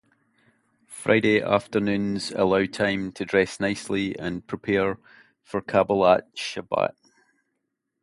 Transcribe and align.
Friday 0.87 1.43
afternoons 1.43 2.31
allow 2.31 2.65
time 2.65 3.11
to 3.11 3.23
dress 3.23 3.59
nicely 3.59 4.17
and 4.17 4.47
prepare 4.47 4.97
for 5.43 5.61
Kabbalat 5.61 6.23
Shabbat. 6.35 6.93